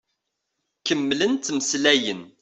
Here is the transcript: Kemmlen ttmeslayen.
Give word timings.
Kemmlen 0.87 1.33
ttmeslayen. 1.35 2.21